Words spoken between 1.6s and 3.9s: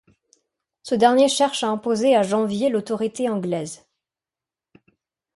à imposer à Janvier l'autorité anglaise.